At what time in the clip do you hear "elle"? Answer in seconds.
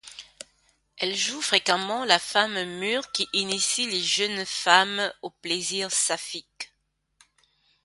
0.97-1.13